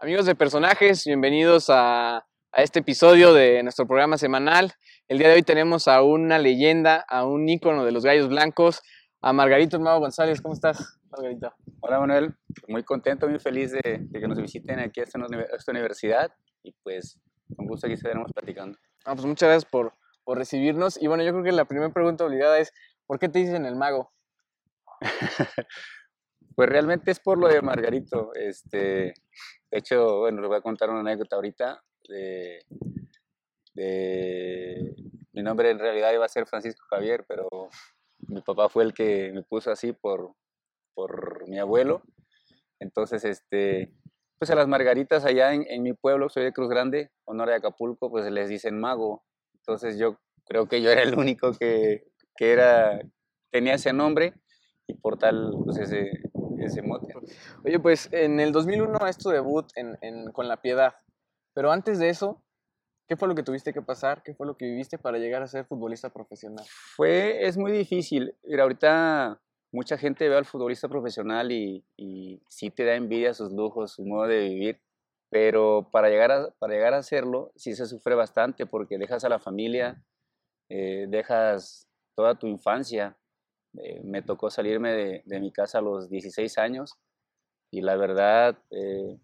[0.00, 4.72] Amigos de personajes, bienvenidos a, a este episodio de nuestro programa semanal.
[5.08, 8.80] El día de hoy tenemos a una leyenda, a un ícono de los gallos blancos,
[9.20, 10.40] a Margarito Hermano González.
[10.40, 11.52] ¿Cómo estás, Margarito?
[11.80, 12.32] Hola Manuel,
[12.68, 16.30] muy contento, muy feliz de, de que nos visiten aquí a esta, a esta universidad
[16.62, 17.20] y pues
[17.56, 18.78] con gusto aquí estaremos platicando.
[19.04, 20.96] Ah, pues muchas gracias por, por recibirnos.
[21.02, 22.72] Y bueno, yo creo que la primera pregunta obligada es,
[23.04, 24.12] ¿por qué te dicen el mago?
[26.58, 28.32] Pues realmente es por lo de Margarito.
[28.34, 29.14] Este,
[29.70, 31.82] de hecho, bueno, les voy a contar una anécdota ahorita.
[32.08, 32.64] De,
[35.32, 37.48] mi nombre en realidad iba a ser Francisco Javier, pero
[38.26, 40.32] mi papá fue el que me puso así por,
[40.94, 42.02] por mi abuelo.
[42.80, 43.92] Entonces, este,
[44.38, 47.56] pues a las margaritas allá en, en mi pueblo, soy de Cruz Grande, honor de
[47.56, 49.24] Acapulco, pues les dicen mago.
[49.54, 52.04] Entonces yo creo que yo era el único que,
[52.36, 53.00] que era,
[53.50, 54.34] tenía ese nombre
[54.86, 56.10] y por tal, pues ese,
[56.58, 57.14] ese mote.
[57.64, 60.94] Oye, pues en el 2001 es tu debut en, en- con La Piedad.
[61.54, 62.42] Pero antes de eso,
[63.08, 64.22] ¿qué fue lo que tuviste que pasar?
[64.22, 66.64] ¿Qué fue lo que viviste para llegar a ser futbolista profesional?
[66.96, 68.34] Fue, es muy difícil.
[68.44, 69.40] Mira, ahorita
[69.72, 74.04] mucha gente ve al futbolista profesional y, y sí te da envidia sus lujos, su
[74.04, 74.80] modo de vivir,
[75.30, 79.28] pero para llegar a, para llegar a hacerlo sí se sufre bastante porque dejas a
[79.28, 80.02] la familia,
[80.70, 83.16] eh, dejas toda tu infancia.
[83.76, 86.94] Eh, me tocó salirme de, mi casa a los 16 años
[87.70, 89.18] y la verdad eh,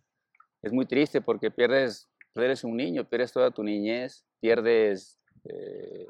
[0.62, 6.06] es muy triste porque pierdes, eres un niño, pierdes toda tu niñez, pierdes eh,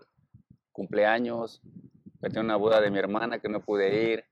[0.73, 1.61] cumpleaños,
[2.21, 4.25] perdí una boda de mi hermana que no pude ir,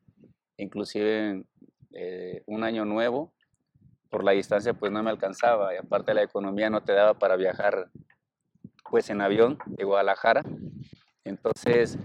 [0.56, 1.44] inclusive
[1.92, 3.32] eh, un año nuevo,
[4.10, 7.36] por la distancia pues no me alcanzaba y aparte la economía no te daba para
[7.36, 7.90] viajar
[8.90, 10.42] pues en avión de Guadalajara.
[11.24, 11.98] Entonces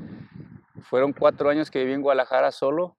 [0.82, 2.98] fueron cuatro años que viví en Guadalajara solo.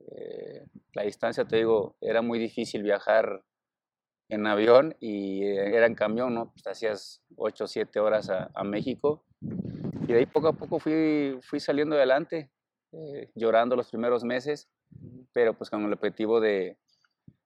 [0.00, 3.44] eh, la distancia, te digo, era muy difícil viajar
[4.28, 6.52] en avión y eh, era en camión, ¿no?
[6.52, 9.24] Pues hacías ocho o siete horas a, a México
[10.02, 12.50] y de ahí poco a poco fui, fui saliendo adelante,
[12.92, 14.68] eh, llorando los primeros meses,
[15.32, 16.78] pero pues con el objetivo de,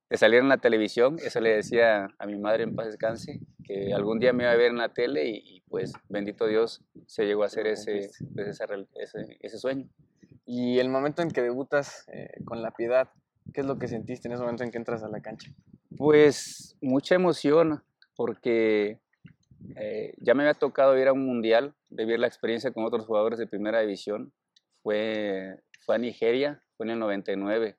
[0.09, 1.17] de salir en la televisión.
[1.25, 4.57] Eso le decía a mi madre en paz descanse, que algún día me iba a
[4.57, 8.49] ver en la tele y, y, pues bendito Dios se llegó a hacer ese, pues,
[8.49, 9.89] esa ese, ese sueño.
[10.45, 13.11] Y el momento en que debutas eh, con La Piedad,
[13.53, 15.51] ¿qué es lo que sentiste en ese momento en que entras a la cancha?
[15.97, 17.83] Pues mucha emoción
[18.15, 19.01] porque
[19.75, 23.39] eh, ya me había tocado ir a un mundial, vivir la experiencia con otros jugadores
[23.39, 24.33] de primera división.
[24.83, 27.77] Fue, fue a Nigeria, fue en el 99.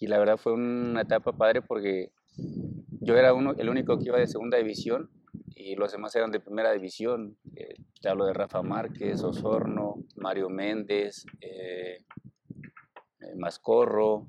[0.00, 2.10] Y la verdad fue una etapa padre porque
[3.00, 5.10] yo era uno, el único que iba de segunda división
[5.54, 7.36] y los demás eran de primera división.
[7.54, 11.98] Eh, te hablo de Rafa Márquez, Osorno, Mario Méndez, eh,
[13.20, 14.26] eh, Mascorro,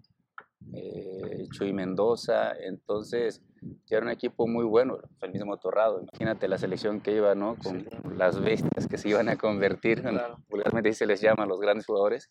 [0.74, 3.42] eh, Chuy Mendoza, entonces
[3.86, 7.34] ya era un equipo muy bueno, fue el mismo Torrado, imagínate la selección que iba,
[7.36, 7.56] ¿no?
[7.56, 7.88] Con Sí,
[8.18, 10.38] las bestias que se iban a convertir, Claro.
[10.50, 12.30] vulgarmente se les llama a los grandes jugadores,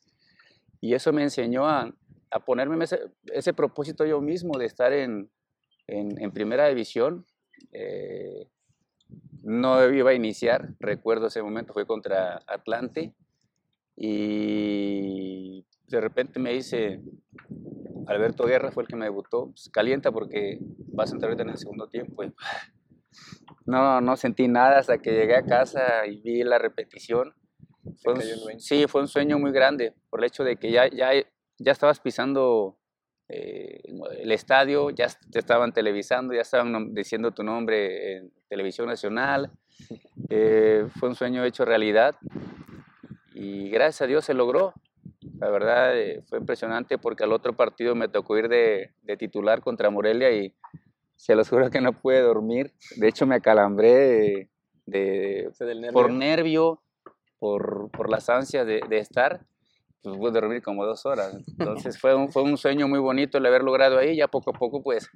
[0.80, 1.92] y eso me enseñó a,
[2.30, 3.00] a ponerme ese,
[3.32, 5.30] ese propósito yo mismo de estar en,
[5.86, 7.26] en, en primera división,
[7.72, 8.48] eh,
[9.42, 13.14] no iba a iniciar, recuerdo ese momento, fue contra Atlante,
[13.96, 17.00] y de repente me dice,
[18.06, 20.58] Alberto Guerra fue el que me debutó, pues, calienta porque
[20.92, 22.24] vas a entrar ahorita en el segundo tiempo.
[22.24, 22.32] y,
[23.66, 27.34] no, no sentí nada hasta que llegué a casa y vi la repetición.
[28.02, 28.62] Fue un cayó el s- 20.
[28.62, 31.10] sí, fue un sueño muy grande por el hecho de que ya, ya,
[31.60, 32.76] ya estabas pisando
[33.28, 33.80] eh,
[34.18, 39.50] el estadio, ya te estaban televisando, ya estaban diciendo tu nombre en televisión nacional.
[40.28, 42.16] Eh, fue un sueño hecho realidad
[43.34, 44.74] y gracias a Dios se logró.
[45.38, 49.60] La verdad eh, fue impresionante porque al otro partido me tocó ir de, de titular
[49.60, 50.54] contra Morelia y
[51.16, 52.72] se los juro que no pude dormir.
[52.96, 54.48] De hecho me acalambré de,
[54.86, 55.92] de- O sea, nervio.
[55.92, 56.82] por nervio,
[57.38, 59.40] por, por las ansias de estar.
[60.02, 61.36] Pues pude dormir como dos horas.
[61.58, 64.16] Entonces fue un, fue un sueño muy bonito el haber logrado ahí.
[64.16, 65.10] Ya poco a poco pues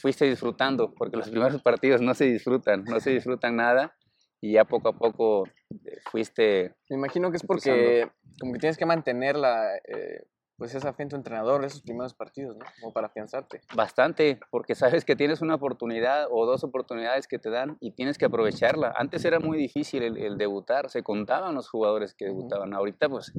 [0.00, 3.96] fuiste disfrutando, porque los primeros partidos no se disfrutan, no se disfrutan nada.
[4.40, 5.48] Y ya poco a poco
[5.84, 8.08] eh, fuiste Me imagino que es porque
[8.38, 10.28] como que tienes que mantener la, eh,
[10.58, 12.64] pues en tu entrenador esos primeros partidos, ¿no?
[12.80, 13.60] Como para afianzarte.
[13.76, 18.18] Bastante, porque sabes que tienes una oportunidad o dos oportunidades que te dan y tienes
[18.18, 18.92] que aprovecharla.
[18.96, 22.74] Antes era muy difícil el, el debutar, se contaban los jugadores que debutaban.
[22.74, 23.32] Ahorita pues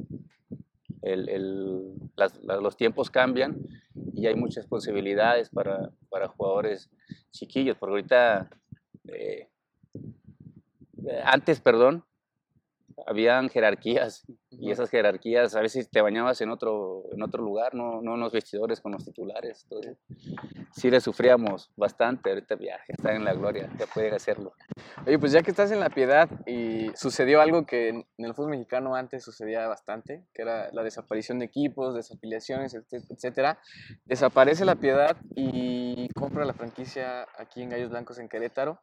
[1.02, 3.58] el- el- las- los tiempos cambian
[4.14, 6.90] y hay muchas posibilidades para, para jugadores
[7.32, 8.50] chiquillos, porque ahorita,
[9.08, 9.48] eh,
[11.06, 12.02] eh, antes, perdón,
[13.06, 14.24] habían jerarquías.
[14.50, 18.20] y esas jerarquías, a veces te bañabas en otro, en otro lugar, no, no en
[18.20, 19.62] los vestidores con los titulares.
[19.64, 19.96] Entonces,
[20.72, 24.52] sí le sufríamos bastante, ahorita ya están en la gloria, ya pueden hacerlo.
[25.06, 28.50] Oye, pues ya que estás en la piedad y sucedió algo que en el fútbol
[28.50, 33.58] mexicano antes sucedía bastante, que era la desaparición de equipos, desafiliaciones, etcétera.
[34.04, 38.80] Desaparece la piedad y compra la franquicia aquí en Gallos Blancos en Querétaro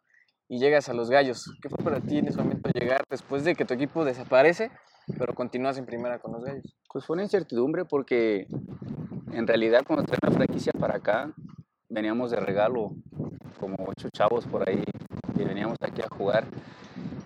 [0.50, 1.52] y llegas a los Gallos.
[1.62, 4.72] ¿Qué fue para ti en ese momento llegar después de que tu equipo desaparece,
[5.18, 6.76] pero continúas en primera con los Gallos?
[6.92, 8.48] Pues fue una incertidumbre porque
[9.32, 11.34] en realidad cuando traen la franquicia para acá,
[11.90, 12.92] veníamos de regalo,
[13.60, 14.84] como ocho chavos por ahí,
[15.36, 16.46] y veníamos aquí a jugar.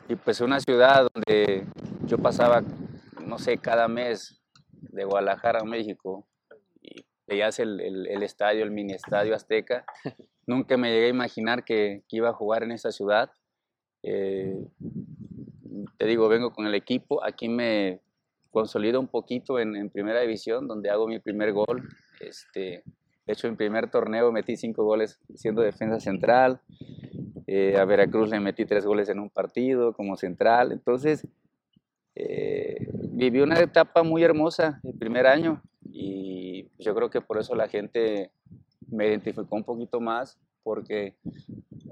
[0.08, 1.66] Y pues una ciudad donde
[2.06, 2.64] yo pasaba,
[3.26, 4.42] no sé, cada mes
[4.74, 6.28] de Guadalajara a México,
[6.82, 9.86] y veías el, el, el estadio, el mini estadio Azteca,
[10.48, 13.32] nunca me llegué a imaginar que, que iba a jugar en esa ciudad.
[14.04, 14.66] Eh,
[15.98, 18.00] te digo, vengo con el equipo, aquí me
[18.50, 21.88] consolido un poquito en, en, primera división, donde hago mi primer gol.
[22.20, 22.84] Este,
[23.26, 26.62] de hecho, en primer torneo metí cinco goles siendo defensa central.
[27.48, 30.72] Eh, a Veracruz le metí tres goles en un partido como central.
[30.72, 31.28] Entonces,
[32.16, 37.56] eh, viví una etapa muy hermosa el primer año y yo creo que por eso
[37.56, 38.32] la gente
[38.92, 41.16] me identificó un poquito más porque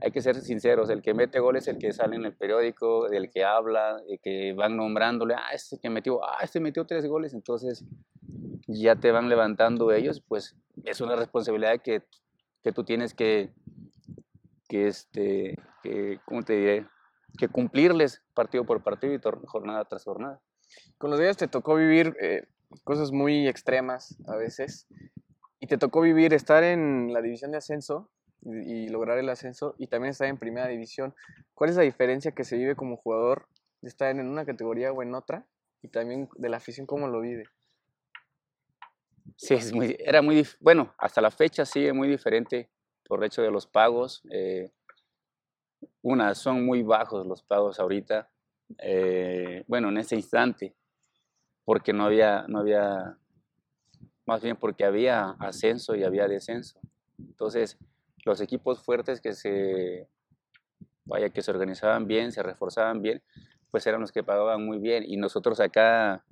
[0.02, 3.08] hay que ser sinceros, el que mete goles es el que sale en el periódico,
[3.08, 7.06] el que habla, el que van nombrándole, ah, este que metió, ah, este metió tres
[7.08, 7.84] goles, entonces
[8.68, 10.56] ya te van levantando ellos, pues
[10.86, 12.04] es una responsabilidad que,
[12.64, 13.52] que tú tienes que,
[14.68, 16.88] que, este, que, ¿cómo te diré?
[17.38, 20.40] Que cumplirles partido por partido y jornada tras jornada.
[20.98, 22.48] Con los días te tocó vivir eh,
[22.84, 24.88] cosas muy extremas a veces
[25.60, 28.10] y te tocó vivir, estar en la división de ascenso
[28.42, 31.14] y, lograr el ascenso y también estar en primera división.
[31.54, 33.48] ¿Cuál es la diferencia que se vive como jugador
[33.82, 35.46] de estar en una categoría o en otra?
[35.82, 37.46] Y también de la afición, ¿cómo lo vive?
[39.36, 42.70] Sí, es muy, era muy, bueno, hasta la fecha sigue muy diferente
[43.06, 44.24] por el hecho de los pagos.
[44.32, 44.72] Eh,
[46.02, 48.30] una, son muy bajos los pagos ahorita,
[48.78, 50.76] eh, bueno, en ese instante,
[51.64, 53.19] porque no había, no había
[54.30, 56.80] más bien porque había ascenso y había descenso.
[57.18, 57.80] Entonces,
[58.24, 60.08] los equipos fuertes que se,
[61.04, 63.24] vaya, que se organizaban bien, se reforzaban bien,
[63.72, 65.04] pues eran los que pagaban muy bien.
[65.04, 66.24] Y nosotros acá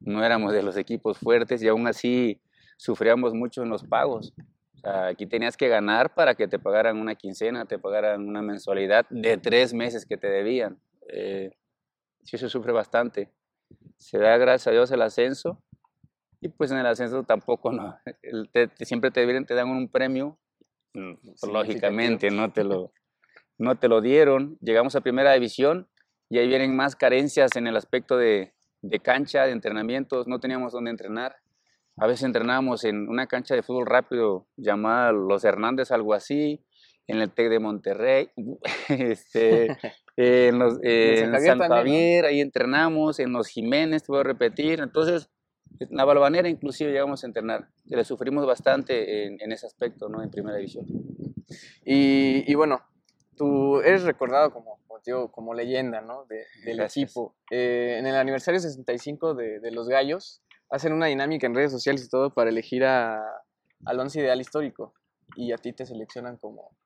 [0.00, 2.42] no éramos de los equipos fuertes y aún así
[2.76, 4.34] sufríamos mucho en los pagos.
[4.74, 8.42] O sea, aquí tenías que ganar para que te pagaran una quincena, te pagaran una
[8.42, 10.78] mensualidad de tres meses que te debían.
[11.08, 11.52] Eh,
[12.22, 13.30] sí, eso sufre bastante.
[13.96, 15.62] Se da, gracias a Dios, el ascenso
[16.40, 17.96] y pues en el ascenso tampoco, no.
[18.52, 20.38] Te, te, siempre te, te dan un premio,
[20.94, 22.92] mm, sí, lógicamente no te, lo,
[23.58, 24.58] no te lo dieron.
[24.60, 25.88] Llegamos a primera división
[26.28, 28.52] y ahí vienen más carencias en el aspecto de,
[28.82, 31.36] de cancha, de entrenamientos, no teníamos dónde entrenar.
[31.98, 36.62] A veces entrenábamos en una cancha de fútbol rápido llamada Los Hernández, algo así,
[37.06, 38.30] en el TEC de Monterrey,
[38.88, 39.76] este,
[40.16, 42.28] en, los, eh, en San Javier, ¿no?
[42.28, 44.80] ahí entrenamos, en los Jiménez, te voy a repetir.
[44.80, 45.30] Entonces,
[45.78, 50.22] en la Balvanera inclusive llegamos a entrenar, le sufrimos bastante en, en ese aspecto, ¿no?
[50.22, 50.86] En primera división.
[51.84, 52.80] Y, y, bueno,
[53.36, 56.24] tú eres recordado como, como, digo, como leyenda, ¿no?
[56.24, 57.04] De, del Gracias.
[57.04, 57.36] equipo.
[57.50, 62.04] Eh, en el aniversario 65 de, de, Los Gallos, hacen una dinámica en redes sociales
[62.04, 63.22] y todo para elegir a,
[63.84, 64.94] al once ideal histórico.
[65.36, 66.76] Y a ti te seleccionan como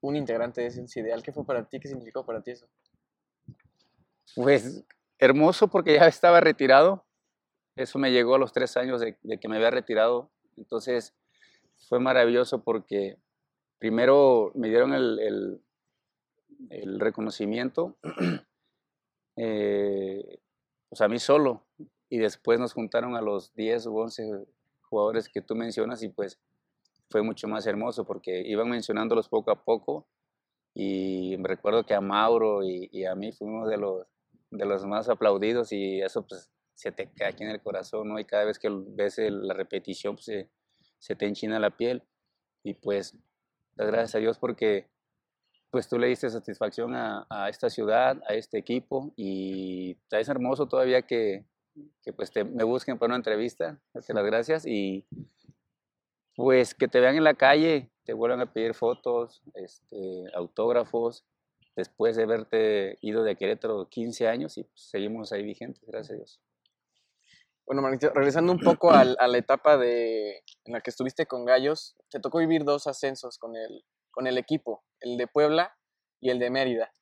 [0.00, 1.22] un integrante de ese once ideal.
[1.22, 1.80] ¿Qué fue para ti?
[1.80, 2.68] ¿Qué significó para ti eso?
[4.34, 4.84] Pues
[5.18, 7.05] hermoso porque ya estaba retirado
[7.76, 10.30] eso me llegó a los tres años de, que me había retirado.
[10.56, 11.14] Entonces
[11.88, 13.18] fue maravilloso porque
[13.78, 15.60] primero me dieron el
[16.98, 17.96] reconocimiento,
[19.36, 20.38] eh,
[20.88, 21.66] pues a mí solo,
[22.08, 24.46] y después nos juntaron a los 10 u 11
[24.82, 26.40] jugadores que tú mencionas y pues
[27.10, 30.06] fue mucho más hermoso porque iban mencionándolos poco a poco
[30.74, 34.06] y me recuerdo que a Mauro y, y a mí fuimos de los,
[34.50, 38.18] de los más aplaudidos y eso pues se te cae aquí en el corazón, ¿no?
[38.18, 40.50] Y cada vez que ves la repetición, pues, se,
[40.98, 42.02] se, te enchina la piel.
[42.62, 43.16] Y pues,
[43.74, 44.86] das gracias a Dios porque
[45.70, 50.66] pues tú le diste satisfacción a, a esta ciudad, a este equipo, y es hermoso
[50.66, 51.44] todavía que,
[52.02, 55.06] que pues te, me busquen para una entrevista, darte las gracias, y
[56.34, 61.24] pues que te vean en la calle, te vuelvan a pedir fotos, este, autógrafos,
[61.74, 66.16] después de haberte ido de Querétaro 15 años y pues, seguimos ahí vigentes, gracias a
[66.16, 66.40] Dios.
[67.66, 71.44] Bueno, Marito, regresando un poco a, a, la etapa de, en la que estuviste con
[71.44, 75.76] Gallos, te tocó vivir dos ascensos con el, con el equipo, el de Puebla
[76.20, 76.92] y el de Mérida.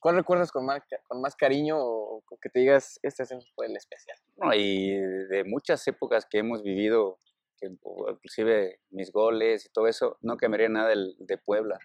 [0.00, 3.66] ¿Cuál recuerdas con más, con más cariño o, o que te digas, este ascenso fue
[3.66, 4.16] el especial?
[4.36, 7.18] No, y de muchas épocas que hemos vivido,
[7.58, 11.80] que, inclusive mis goles y todo eso, no cambiaría nada del, de Puebla.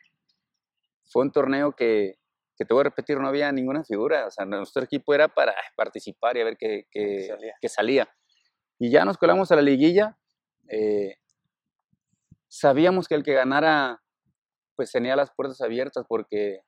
[1.05, 2.19] Fue un torneo que,
[2.55, 4.27] que te voy a repetir, no había ninguna figura.
[4.27, 8.07] O sea, nuestro equipo era para participar y a ver qué, qué salía.
[8.79, 10.17] Y ya nos colamos a la liguilla.
[10.69, 11.15] Eh,
[12.47, 14.01] sabíamos que el que ganara,
[14.75, 16.61] pues tenía las puertas abiertas porque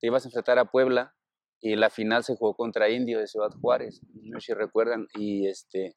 [0.00, 1.14] te ibas a enfrentar a Puebla
[1.60, 5.46] y la final se jugó contra Indio de Ciudad Juárez, no sé si recuerdan, y
[5.46, 5.94] este,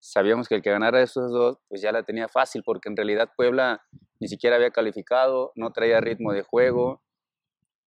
[0.00, 3.30] sabíamos que el que ganara esos dos, pues ya la tenía fácil, porque en realidad
[3.36, 3.82] Puebla
[4.20, 7.02] ni siquiera había calificado, no traía ritmo de juego,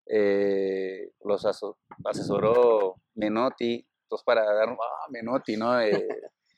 [0.05, 5.81] eh, los asesoró Menotti, entonces para dar, ah, Menotti, ¿no?
[5.81, 6.07] Eh,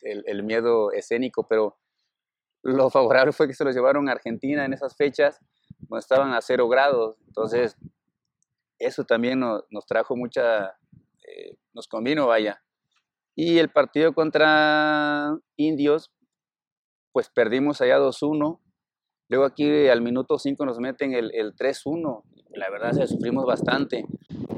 [0.02, 1.78] el, el, miedo escénico, pero
[2.64, 5.40] lo favorable fue que se los llevaron a Argentina en esas fechas,
[5.88, 7.78] cuando estaban a cero grados, entonces
[8.82, 10.78] eso también nos, trajo mucha,
[11.28, 12.62] eh, nos convino, vaya.
[13.36, 16.12] Y el partido contra Indios,
[17.12, 18.60] pues perdimos allá 2-1.
[19.30, 22.24] Luego aquí al minuto 5 nos meten el, el 3-1.
[22.54, 24.06] La verdad, se sufrimos bastante.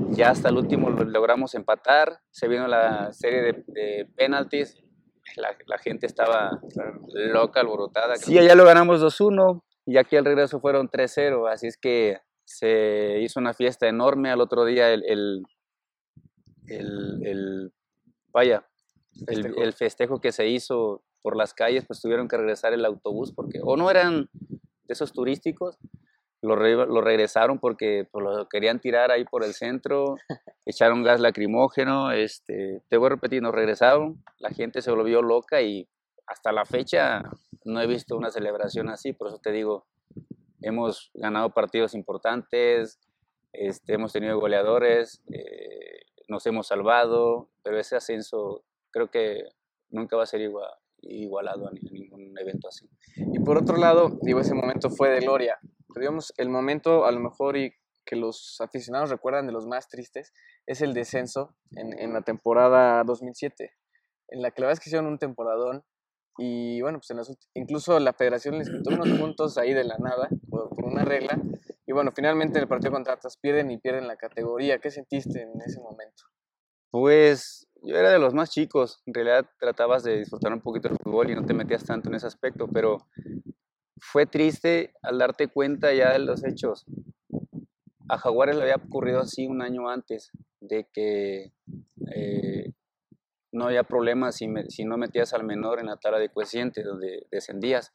[0.10, 2.22] Ya hasta el último logramos empatar.
[2.32, 4.83] Se vino la serie de, de penaltis.
[5.36, 6.62] La, la, gente estaba
[7.08, 8.16] loca, alborotada.
[8.18, 11.52] Sí, allá lo ganamos 2-1 y aquí al regreso fueron 3-0.
[11.52, 14.30] Así es que se hizo una fiesta enorme.
[14.30, 15.44] Al otro día el, el,
[16.68, 17.74] el,
[18.32, 18.68] vaya,
[19.26, 19.62] festejo.
[19.62, 23.60] El, festejo que se hizo por las calles, pues tuvieron que regresar el autobús porque
[23.64, 25.78] o no eran de esos turísticos,
[26.44, 30.16] lo, lo regresaron porque pues, lo querían tirar ahí por el centro,
[30.66, 35.62] echaron gas lacrimógeno, este, te voy a repetir, nos regresaron, la gente se volvió loca
[35.62, 35.88] y
[36.28, 37.24] hasta la fecha
[37.64, 39.86] no he visto una celebración así, por eso te digo,
[40.62, 43.00] hemos ganado partidos importantes,
[43.54, 49.44] este, hemos tenido goleadores, eh, nos hemos salvado, pero ese ascenso creo que
[49.90, 50.70] nunca va a ser igual,
[51.02, 52.90] igualado a ningún evento así.
[53.16, 55.58] Y por otro lado, digo, ese momento fue de gloria.
[56.02, 57.74] Digamos, el momento a lo mejor y
[58.06, 60.34] que los aficionados recuerdan de los más tristes
[60.66, 63.72] es el descenso en, en la temporada 2007,
[64.30, 65.84] en la que la verdad es que hicieron un temporadón
[66.38, 70.70] y bueno, pues incluso la federación les quitó unos puntos ahí de la nada, por,
[70.84, 71.40] una regla.
[71.86, 74.80] Y bueno, finalmente el partido contra Atlas pierden y pierden la categoría.
[74.80, 76.24] ¿Qué sentiste en ese momento?
[76.90, 79.02] Pues yo era de los más chicos.
[79.06, 82.16] En realidad tratabas de disfrutar un poquito del fútbol y no te metías tanto en
[82.16, 82.98] ese aspecto, pero
[84.04, 86.86] fue triste al darte cuenta ya de los hechos.
[88.10, 91.54] A Jaguares le había ocurrido así un año antes de que
[92.14, 92.74] eh,
[93.54, 97.26] no había problema si, si, no metías al menor en la tabla de coeficientes donde
[97.32, 97.94] descendías.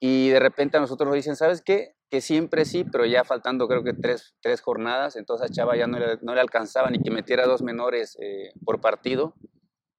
[0.00, 1.94] Y de repente a nosotros nos dicen, ¿sabes qué?
[2.10, 5.86] Que siempre sí, pero ya faltando creo que tres, tres jornadas, entonces a Chava ya
[5.86, 9.34] no le, no le alcanzaba ni que metiera dos menores eh, por partido,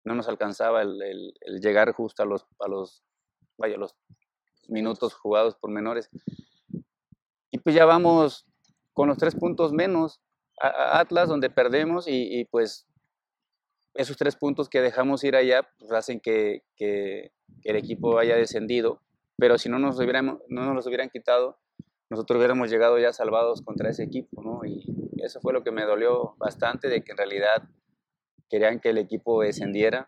[0.06, 3.04] no nos alcanzaba el, el, llegar justo a los, a los,
[3.58, 3.96] vaya, los
[4.68, 6.10] minutos jugados por menores.
[7.52, 8.46] Y pues ya vamos
[8.94, 10.22] con los tres puntos menos
[10.60, 12.88] a, Atlas, donde perdemos y, y pues
[13.98, 17.32] esos tres puntos que dejamos ir allá pues, hacen que, que,
[17.64, 19.02] el equipo haya descendido,
[19.36, 21.58] pero si no nos, no nos los hubieran quitado,
[22.10, 24.62] nosotros hubiéramos llegado ya salvados contra ese equipo, ¿no?
[24.64, 24.86] Y
[25.24, 27.64] eso fue lo que me dolió bastante, de que en realidad
[28.50, 30.08] querían que el equipo descendiera.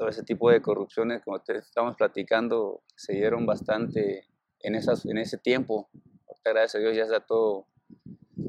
[0.00, 4.24] Todo ese tipo de corrupciones, como te estamos platicando, se dieron bastante
[4.60, 5.90] en, esas, en ese tiempo.
[6.42, 7.66] Gracias a Dios ya está todo,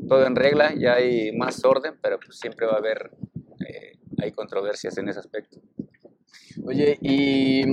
[0.07, 3.11] todo en regla, ya hay más orden, pero pues siempre va a haber
[4.21, 5.59] hay controversias en ese aspecto.
[6.65, 7.63] Oye, y,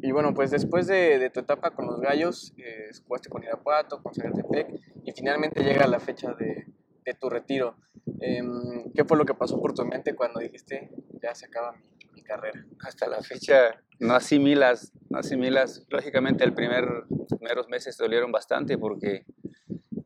[0.00, 4.14] y bueno, pues después de, tu etapa con los gallos, eh, jugaste con Irapuato, con
[4.14, 6.66] Zacatepec, y finalmente llega la fecha de,
[7.04, 7.76] de tu retiro.
[8.20, 10.90] Em, ¿Qué fue lo que pasó por tu mente cuando dijiste,
[11.22, 11.97] ya se acaba mi,
[12.28, 12.64] carrera?
[12.80, 15.84] Hasta la fecha no asimilas, no asimilas.
[15.88, 19.24] Lógicamente el primer, los primeros meses dolieron bastante porque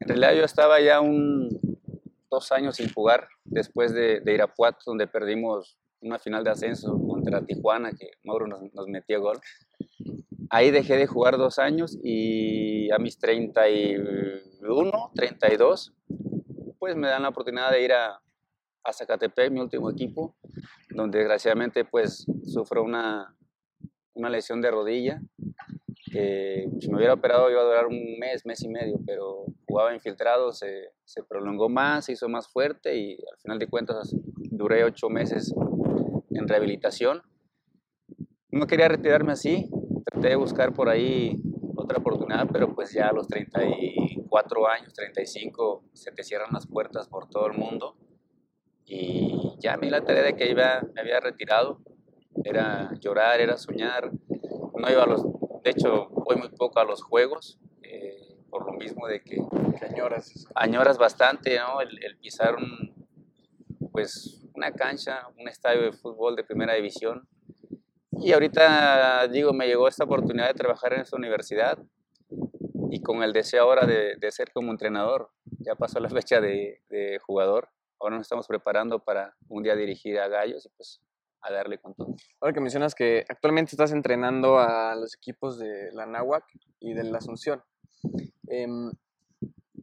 [0.00, 1.50] en realidad yo estaba ya un,
[2.30, 7.92] dos años sin jugar después de, Irapuato, donde perdimos una final de ascenso contra Tijuana,
[7.92, 9.38] que Mauro nos, nos metió gol.
[10.50, 15.94] Ahí dejé de jugar dos años y a mis 31, 32,
[16.78, 18.20] pues me dan la oportunidad de ir a,
[18.82, 20.34] a Zacatepec, mi último equipo,
[20.94, 23.36] donde desgraciadamente pues sufro una,
[24.14, 25.20] una lesión de rodilla
[26.12, 29.94] que si me hubiera operado iba a durar un mes, mes y medio, pero jugaba
[29.94, 34.14] infiltrado, se, se prolongó más, se hizo más fuerte y al final de cuentas
[34.50, 35.54] duré ocho meses
[36.30, 37.22] en rehabilitación.
[38.50, 39.70] No quería retirarme así,
[40.04, 41.40] traté de buscar por ahí
[41.76, 47.08] otra oportunidad, pero pues ya a los 34 años, 35, se te cierran las puertas
[47.08, 47.96] por todo el mundo.
[48.84, 51.80] Y ya me di la tarea de que iba, me había retirado.
[52.44, 54.10] Era llorar, era soñar.
[54.74, 55.22] No iba a los,
[55.62, 59.36] de hecho, voy muy poco a los juegos, eh, por lo mismo de que,
[59.84, 60.46] añoras.
[60.54, 61.80] Añoras bastante, ¿no?
[61.80, 63.06] El, el pisar un,
[63.92, 67.28] pues, una cancha, un estadio de fútbol de primera división.
[68.12, 71.78] Y ahorita, digo, me llegó esta oportunidad de trabajar en esta universidad
[72.90, 75.30] y con el deseo ahora de, de ser como entrenador.
[75.60, 77.70] Ya pasó la fecha de, de, jugador.
[78.02, 81.00] Ahora nos estamos preparando para un día dirigir a Gallos y pues
[81.40, 82.16] a darle con todo.
[82.40, 86.44] Ahora que mencionas que actualmente estás entrenando a los equipos de la Náhuac
[86.80, 87.62] y de la Asunción.
[88.48, 88.66] Eh,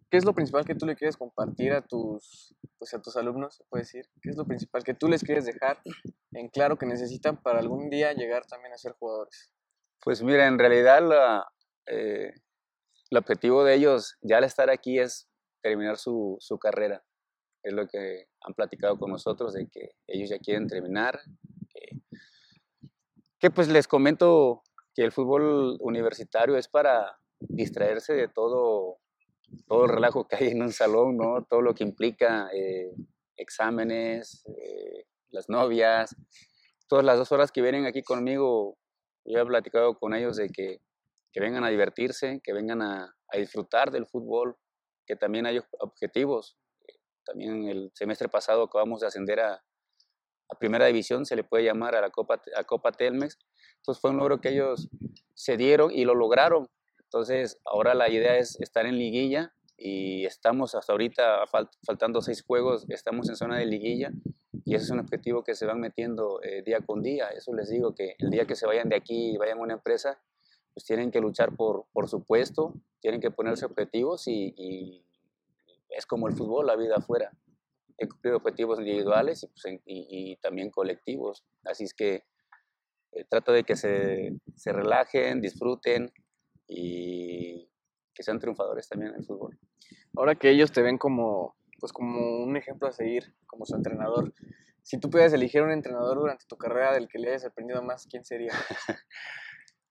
[0.09, 3.55] ¿Qué es lo principal que tú le quieres compartir a tus, pues a tus alumnos,
[3.55, 4.05] se puede decir?
[4.21, 5.79] ¿Qué es lo principal que tú les quieres dejar
[6.33, 9.53] en claro que necesitan para algún día llegar también a ser jugadores?
[10.01, 11.47] Pues mira, en realidad la,
[11.85, 12.33] eh,
[13.11, 15.29] el objetivo de ellos ya al estar aquí es
[15.61, 17.03] terminar su, su, carrera.
[17.63, 21.19] Es lo que han platicado con nosotros, de que ellos ya quieren terminar.
[23.39, 24.63] Que, pues les comento
[24.93, 28.97] que el fútbol universitario es para distraerse de todo
[29.67, 31.43] todo el relajo que hay en un salón, ¿no?
[31.45, 32.91] Todo lo que implica eh,
[33.35, 36.15] exámenes, eh, las novias,
[36.87, 38.77] todas las dos horas que vienen aquí conmigo,
[39.25, 40.81] yo he platicado con ellos de que,
[41.31, 44.57] que vengan a divertirse, que vengan a, disfrutar del fútbol,
[45.05, 46.57] que también hay objetivos.
[47.29, 49.63] También el semestre pasado acabamos de ascender a,
[50.49, 53.37] a primera división, se le puede llamar a la Copa, a Copa Telmex.
[53.77, 54.89] Entonces fue un logro que ellos
[55.35, 56.67] se dieron y lo lograron.
[57.03, 61.45] Entonces, ahora la idea es estar en liguilla y estamos hasta ahorita,
[61.85, 64.11] faltando seis juegos, estamos en zona de liguilla
[64.65, 67.29] y ese es un objetivo que se van metiendo eh, día con día.
[67.29, 69.73] Eso les digo que el día que se vayan de aquí y vayan a una
[69.75, 70.21] empresa,
[70.73, 75.05] pues tienen que luchar por, por su puesto, tienen que ponerse objetivos y, y
[75.89, 77.31] es como el fútbol, la vida afuera.
[77.97, 81.43] He cumplido objetivos individuales y, pues, y, y también colectivos.
[81.65, 82.23] Así es que
[83.11, 86.11] eh, trato de que se, se relajen, disfruten,
[86.69, 87.67] y
[88.13, 89.59] que sean triunfadores también en el fútbol.
[90.15, 94.33] Ahora que ellos te ven como, pues como un ejemplo a seguir, como su entrenador,
[94.83, 98.07] si tú pudieras elegir un entrenador durante tu carrera del que le hayas aprendido más,
[98.07, 98.53] ¿quién sería?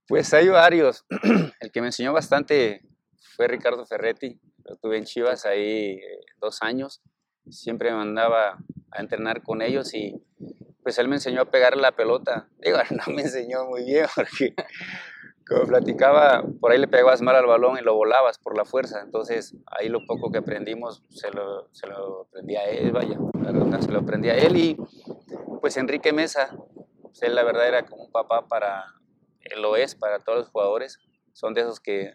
[0.08, 1.04] pues hay varios.
[1.60, 2.82] El que me enseñó bastante
[3.36, 4.40] fue Ricardo Ferretti.
[4.68, 7.02] Lo tuve en Chivas ahí eh, dos años.
[7.50, 8.58] Siempre me mandaba
[8.90, 10.22] a entrenar con ellos y
[10.82, 12.48] pues él me enseñó a pegar la pelota.
[12.58, 14.54] Digo, no me enseñó muy bien porque
[15.48, 19.00] como platicaba, por ahí le pegabas mal al balón y lo volabas por la fuerza.
[19.00, 23.18] Entonces, ahí lo poco que aprendimos se lo, se lo aprendí a él, vaya,
[23.80, 24.56] se lo aprendí a él.
[24.58, 24.76] Y
[25.62, 26.54] pues Enrique Mesa,
[27.00, 28.84] pues, él la verdad era como un papá para,
[29.40, 30.98] él lo es para todos los jugadores.
[31.32, 32.14] Son de esos que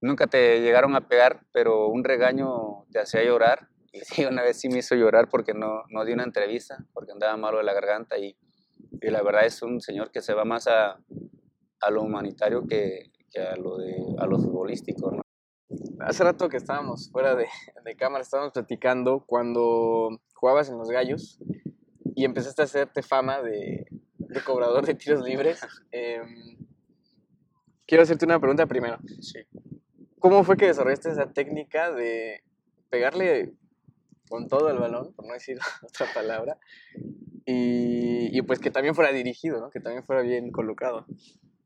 [0.00, 3.68] nunca te llegaron a pegar, pero un regaño te hacía llorar.
[3.90, 7.12] Y sí, una vez sí me hizo llorar porque no, no di una entrevista, porque
[7.12, 8.18] andaba malo de la garganta.
[8.18, 8.36] Y,
[9.00, 11.00] y la verdad es un señor que se va más a
[11.80, 15.10] a lo humanitario que, que a, lo de, a lo futbolístico.
[15.12, 15.22] ¿no?
[16.00, 17.46] Hace rato que estábamos fuera de,
[17.84, 21.38] de, cámara, estábamos platicando cuando jugabas en los gallos
[22.14, 23.86] y empezaste a hacerte fama de,
[24.18, 25.60] de cobrador de tiros libres.
[25.90, 26.20] Eh,
[27.86, 28.98] quiero hacerte una pregunta primero.
[29.20, 29.40] Sí.
[30.20, 32.42] ¿Cómo fue que desarrollaste esa técnica de
[32.90, 33.54] pegarle
[34.28, 36.58] con todo el balón, por no decir otra palabra,
[37.50, 39.70] y, pues que también fuera dirigido, ¿no?
[39.70, 41.06] que también fuera bien colocado?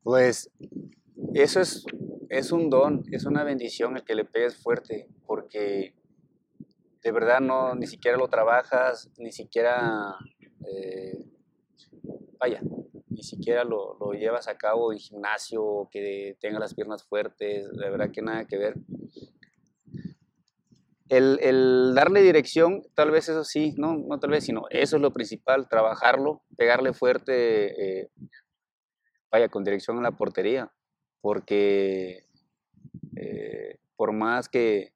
[0.01, 0.49] Pues
[1.33, 1.85] eso es,
[2.29, 5.93] es un don, es una bendición el que le pegues fuerte, porque
[7.03, 10.15] de verdad no, ni siquiera lo trabajas, ni siquiera,
[10.65, 11.25] eh,
[12.39, 12.61] vaya,
[13.09, 17.89] ni siquiera lo, lo, llevas a cabo en gimnasio, que tenga las piernas fuertes, de
[17.89, 18.75] verdad que nada que ver.
[21.09, 25.01] El, el, darle dirección, tal vez eso sí, no, no tal vez, sino eso es
[25.01, 28.11] lo principal, trabajarlo, pegarle fuerte, eh,
[29.31, 30.71] vaya con dirección a la portería,
[31.21, 32.25] porque
[33.15, 34.93] eh, por más que,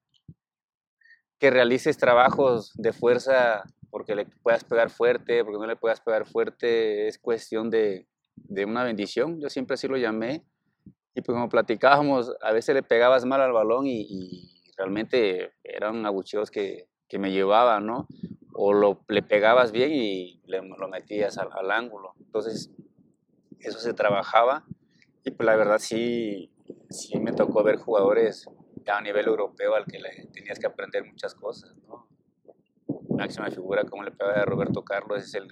[1.40, 6.26] que realices trabajos de fuerza, porque le puedas pegar fuerte, porque no le puedas pegar
[6.28, 10.46] fuerte, es cuestión de, de una bendición, yo siempre así lo llamé,
[11.16, 16.52] y pues como platicábamos, a veces le pegabas mal al balón y, realmente eran abucheos
[16.52, 18.08] que, que me llevaban, ¿no?
[18.54, 22.14] O lo, le pegabas bien y le, lo metías al, al ángulo.
[22.20, 22.70] Entonces,
[23.60, 24.68] eso se trabajaba
[25.24, 26.52] y pues la verdad sí,
[26.92, 28.48] sí me tocó ver jugadores
[28.86, 30.00] a nivel europeo al que
[30.32, 31.76] tenías que aprender muchas cosas,
[33.18, 35.48] Máxima figura como le pegaba a Roberto Carlos es el,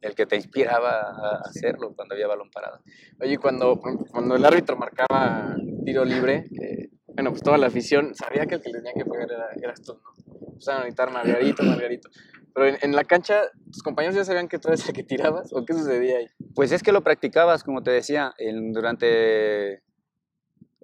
[0.00, 2.80] el que te inspiraba a hacerlo cuando había balón parado.
[3.20, 3.80] Oye, cuando,
[4.10, 8.62] cuando el árbitro marcaba tiro libre, eh, bueno, pues toda la afición sabía que el
[8.62, 10.48] que le tenía que pegar era, eras tú, ¿no?
[10.52, 12.08] Empezaron a gritar Margarito, Margarito.
[12.54, 15.52] Pero en, en la cancha, ¿tus compañeros ya sabían que tú eres el que tirabas?
[15.52, 16.26] ¿O qué sucedía ahí?
[16.54, 19.82] Pues es que lo practicabas, como te decía, en- durante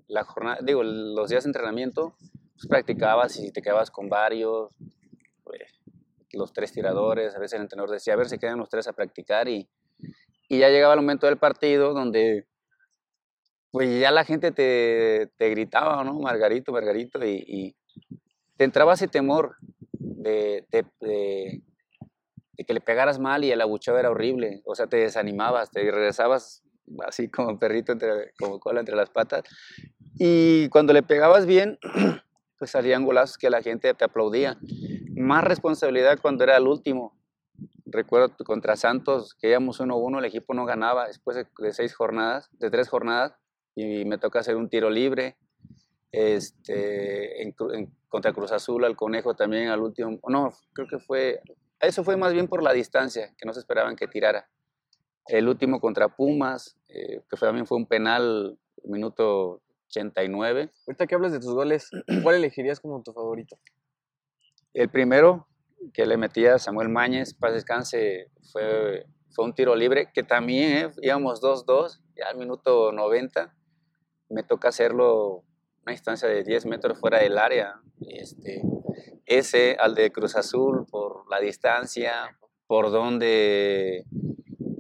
[0.08, 2.14] la jornada, digo, los días de entrenamiento,
[2.54, 4.70] pues practicabas y te quedabas con varios,
[6.32, 8.92] los tres tiradores, a veces el entrenador decía, a ver si quedan los tres a
[8.92, 9.68] practicar y,
[10.48, 12.46] y ya llegaba el momento del partido donde
[13.70, 16.14] pues ya la gente te, te gritaba, ¿no?
[16.14, 17.76] Margarito, Margarito, y,
[18.56, 19.56] te entraba ese temor
[19.98, 21.62] de, de- de-
[22.56, 25.80] de que le pegaras mal y el abucheo era horrible, o sea, te desanimabas, te
[25.90, 26.62] regresabas
[27.06, 29.42] así como perrito, entre, como cola entre las patas,
[30.18, 31.78] y cuando le pegabas bien,
[32.58, 34.56] pues salían golazos que la gente te aplaudía.
[35.16, 37.16] Más responsabilidad cuando era el último.
[37.86, 42.70] Recuerdo contra Santos que íbamos 1-1, el equipo no ganaba después de, seis jornadas, de
[42.70, 43.32] tres jornadas,
[43.74, 45.38] y me toca hacer un tiro libre.
[46.12, 47.54] Este,
[48.08, 51.40] contra Cruz Azul, al Conejo también al último, no, creo que fue,
[51.80, 54.48] eso fue más bien por la distancia, que no se esperaban que tirara.
[55.26, 60.70] El último contra Pumas, eh, que fue, también fue un penal, minuto 89.
[60.86, 61.90] Ahorita que hablas de tus goles,
[62.22, 63.58] ¿cuál elegirías como tu favorito?
[64.76, 65.48] El primero
[65.94, 70.90] que le metía Samuel Mañez, paz descanse, fue, fue un tiro libre, que también eh,
[71.00, 73.54] íbamos 2-2, ya al minuto 90,
[74.28, 75.44] me toca hacerlo
[75.82, 77.80] una distancia de 10 metros fuera del área.
[78.06, 78.60] Este,
[79.24, 82.36] ese al de Cruz Azul, por la distancia,
[82.66, 84.04] por donde,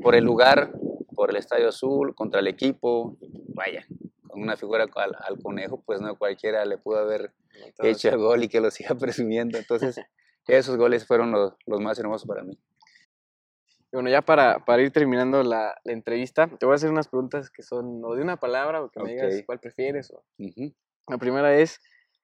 [0.02, 0.72] por el lugar,
[1.14, 3.16] por el Estadio Azul, contra el equipo,
[3.54, 3.86] vaya,
[4.36, 7.32] una figura al, al conejo, pues no cualquiera le pudo haber
[7.82, 9.58] hecho el gol y que lo siga presumiendo.
[9.58, 10.00] Entonces,
[10.46, 12.58] esos goles fueron los, los más hermosos para mí.
[13.92, 17.50] Bueno, ya para, para ir terminando la, la entrevista, te voy a hacer unas preguntas
[17.50, 19.46] que son o de una palabra o que me digas Ok.
[19.46, 20.10] cuál prefieres.
[20.12, 20.74] o- Ujú.
[21.08, 21.80] La primera es,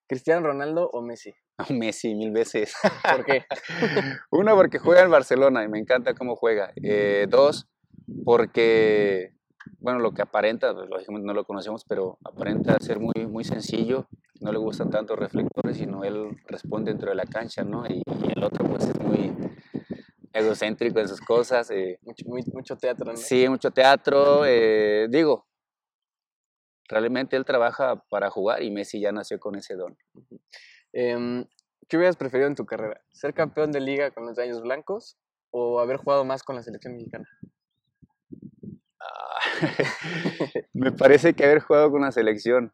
[0.09, 1.33] ¿Cristiano Ronaldo o Messi?
[1.70, 2.75] Messi mil veces.
[3.11, 3.46] ¿Por qué?
[4.31, 6.72] Uno, porque juega en Barcelona y me encanta cómo juega.
[6.83, 7.68] Eh, dos,
[8.25, 9.33] porque,
[9.79, 14.07] bueno, lo que aparenta, pues, lógicamente no lo conocemos, pero aparenta ser muy, muy sencillo.
[14.40, 17.85] No le gustan tanto reflectores, sino él responde dentro de la cancha, ¿no?
[17.87, 19.33] Y, y el otro, pues, es muy
[20.33, 21.70] egocéntrico en sus cosas.
[21.70, 23.16] eh, Mucho, muy- mucho teatro, ¿no?
[23.16, 24.44] Sí, mucho teatro.
[24.46, 25.46] eh, digo,
[26.88, 29.96] realmente él trabaja para jugar y Messi ya nació con ese don.
[30.92, 31.44] Em,
[31.88, 33.01] ¿Qué hubieras preferido en tu carrera?
[33.12, 35.18] ¿Ser campeón de liga con los Gallos Blancos
[35.51, 37.27] o haber jugado más con la selección mexicana?
[40.73, 42.73] Me parece que haber jugado con la selección,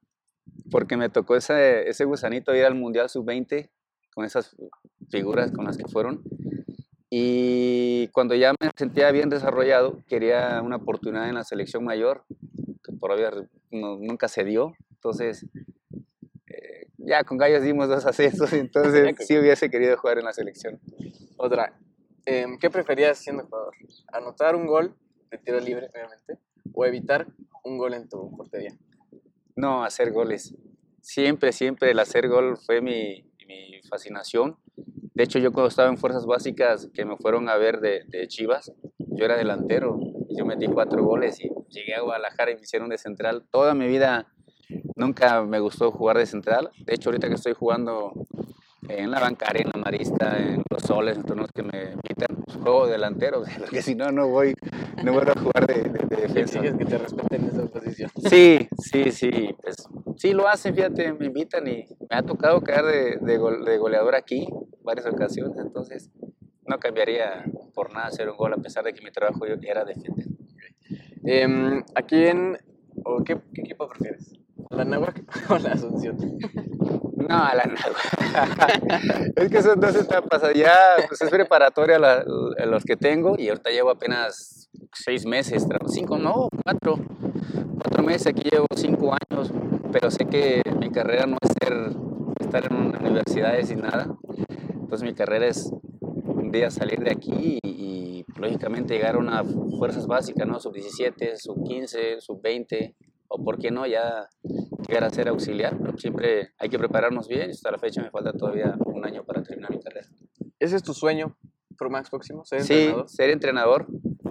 [0.71, 3.71] porque me tocó ese, ese gusanito ir al Mundial Sub-20
[4.14, 4.57] con esas
[5.11, 6.23] figuras con las que fueron.
[7.11, 12.25] Y cuando ya me sentía bien desarrollado, quería una oportunidad en la selección mayor,
[12.85, 13.12] que por
[13.71, 14.75] no- nunca se dio.
[14.91, 15.47] Entonces,
[16.47, 20.81] eh, ya con Gallos dimos dos ascensos, entonces sí hubiese querido jugar en la selección.
[21.37, 21.79] Otra,
[22.27, 23.75] em, ¿qué preferías siendo jugador?
[24.12, 24.95] ¿Anotar un gol
[25.31, 26.38] de tiro libre, obviamente,
[26.73, 27.27] o evitar
[27.64, 28.77] un gol en tu portería?
[29.57, 30.55] No, hacer goles.
[31.01, 34.57] Siempre, siempre el hacer gol fue mi, mi fascinación.
[35.14, 38.29] De hecho, yo cuando estaba en Fuerzas Básicas, que me fueron a ver de, de
[38.29, 42.61] Chivas, yo era delantero y yo metí cuatro goles y llegué a Guadalajara y me
[42.61, 43.47] hicieron de central.
[43.51, 44.29] Toda mi vida
[44.95, 46.71] nunca me gustó jugar de central.
[46.85, 48.12] De hecho, ahorita que estoy jugando
[48.88, 52.87] en la bancaria, en la marista, en los soles, en torneos que me invitan, juego
[52.87, 54.55] delantero, porque si no, no voy,
[55.03, 56.61] no voy a jugar de, de- de ¿Qué defensa.
[56.61, 58.11] que te respeten esa posición?
[58.29, 59.77] Sí, sí, sí, pues
[60.17, 63.79] sí lo hacen, fíjate, me invitan y me ha tocado quedar de, de, gol- de
[63.79, 64.47] goleador aquí
[64.83, 66.11] varias ocasiones, entonces
[66.67, 70.27] no cambiaría por nada hacer un gol a pesar de que mi trabajo era defender.
[71.25, 72.59] Em, ¿A quién
[73.05, 74.33] o qué, qué equipo prefieres?
[74.71, 76.17] ¿La Náhuac o la Asunción?
[77.17, 79.33] No, a la nada.
[79.37, 80.73] es que son dos etapas, allá
[81.09, 82.25] pues es preparatoria la-
[82.67, 84.58] los que tengo y ahorita llevo apenas
[85.05, 86.99] seis meses, cinco, no, cuatro,
[87.83, 89.53] cuatro meses, aquí llevo cinco años,
[89.93, 91.93] pero sé que mi carrera no es ser,
[92.41, 94.15] estar en una universidad y nada,
[94.71, 99.47] entonces mi carrera es un día salir de aquí y, y, lógicamente llegar a unas
[99.79, 100.61] fuerzas básicas, ¿no?
[100.61, 102.95] Sub 17, sub 15, sub 20,
[103.29, 104.29] o por qué no, ya
[104.87, 107.51] llegar a ser auxiliar, pero siempre hay que prepararnos bien.
[107.51, 110.07] Hasta la fecha me falta todavía un año para terminar mi carrera.
[110.59, 111.37] ¿Ese es tu sueño
[111.89, 112.45] Max próximo?
[112.45, 113.09] ¿Ser Sí, entrenador?
[113.09, 113.87] ser entrenador.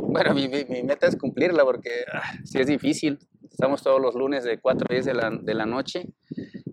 [0.11, 3.19] Bueno, mi, meta es cumplirla porque ah, sí es difícil.
[3.49, 6.05] Estamos todos los lunes de 4 a 10 de la, noche.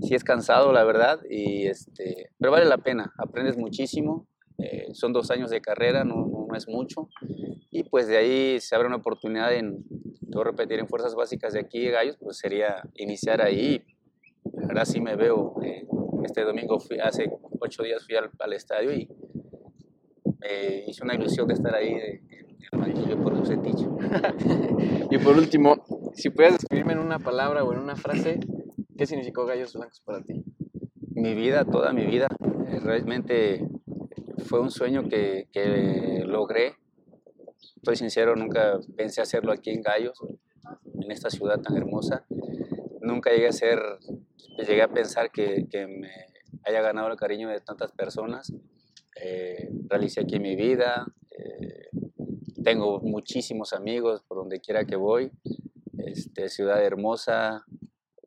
[0.02, 3.12] Sí es cansado, la verdad, y este, pero vale la pena.
[3.18, 4.28] Aprendes muchísimo.
[4.58, 7.08] eh, son dos años de carrera, no, es mucho.
[7.70, 9.84] Y pues de ahí se abre una oportunidad en,
[10.20, 13.82] debo repetir, en fuerzas básicas de aquí de Gallos, pues sería iniciar ahí.
[14.68, 15.56] Ahora sí me veo.
[15.62, 15.86] eh,
[16.24, 19.06] este domingo, hace ocho días fui al, estadio y
[20.40, 21.98] me hizo una ilusión de estar ahí
[22.72, 23.80] el banquillo por Bucetich.
[25.10, 28.40] y por último, si pudieras describirme en una palabra o en una frase,
[28.96, 30.44] ¿qué significó Gallos Blancos para ti?
[31.10, 32.28] Mi vida, toda mi vida.
[32.68, 33.66] Eh, realmente
[34.46, 36.74] fue un sueño que, que logré.
[37.76, 40.18] Estoy sincero, nunca pensé hacerlo aquí en Gallos,
[41.00, 42.24] en esta ciudad tan hermosa.
[43.00, 43.78] Nunca llegué a ser,
[44.66, 46.10] llegué a pensar que, que me
[46.64, 48.52] haya ganado el cariño de tantas personas.
[49.22, 51.06] Eh, realicé aquí mi vida,
[52.64, 55.30] tengo muchísimos amigos por donde quiera que voy,
[55.98, 57.64] este, ciudad hermosa,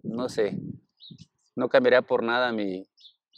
[0.04, 0.58] no sé,
[1.56, 2.88] no cambiaría por nada mi,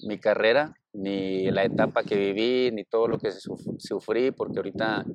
[0.03, 5.05] mi carrera, ni la etapa que viví, ni todo lo que sufrí, porque ahorita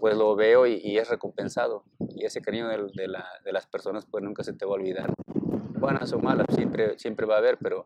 [0.00, 1.84] pues lo veo y, es recompensado.
[2.14, 5.12] Y ese cariño de, la, de, las personas pues nunca se te va a olvidar.
[5.26, 7.82] Buenas o malas, siempre, siempre va a haber, pero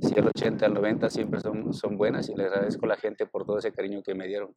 [0.00, 3.26] si el 80, el 90 siempre son, son buenas y le agradezco a la gente
[3.26, 4.54] por todo ese cariño que me dieron.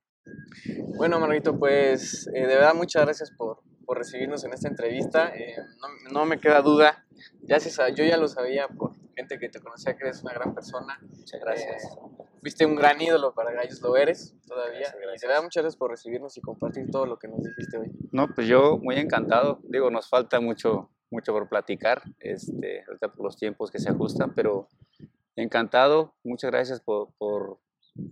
[0.97, 5.35] Bueno, Margarito, pues eh, de verdad muchas gracias por, por recibirnos en esta entrevista.
[5.35, 7.05] Eh, no, no, me queda duda,
[7.41, 10.33] ya se sabe, yo ya lo sabía por gente que te conocía que eres una
[10.33, 10.99] gran persona.
[11.01, 11.83] Muchas gracias.
[11.83, 14.79] Eh, fuiste un gran ídolo para Gallos, lo eres todavía.
[14.79, 15.23] Gracias, gracias.
[15.23, 17.91] Y de verdad muchas gracias por recibirnos y compartir todo lo que nos dijiste hoy.
[18.11, 19.59] No, pues yo muy encantado.
[19.63, 24.67] Digo, nos falta mucho, mucho por platicar, este, por los tiempos que se ajustan, pero
[25.35, 26.13] encantado.
[26.23, 27.48] Muchas gracias por, por,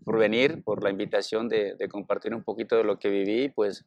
[0.08, 3.50] por venir, por la invitación de, de, compartir un poquito de lo que viví.
[3.50, 3.84] Pues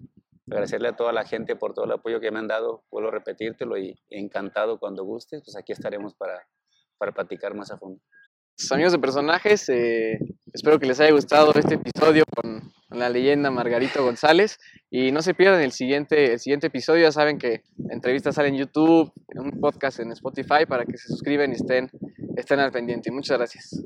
[0.51, 2.85] agradecerle a toda la gente por todo el apoyo que me han dado.
[2.91, 5.41] Puedo repetírtelo y encantado cuando guste.
[5.41, 6.47] Pues aquí estaremos para,
[6.99, 8.03] para platicar más a fondo.
[8.71, 10.19] Amigos de personajes, eh,
[10.53, 14.59] espero que les haya gustado este episodio con, la leyenda Margarito González
[14.91, 18.49] y no se pierdan el siguiente, el siguiente episodio, ya saben que la entrevista sale
[18.49, 21.89] en YouTube, en un podcast en Spotify para que se suscriban y estén,
[22.37, 23.11] estén al pendiente.
[23.11, 23.81] Muchas gracias.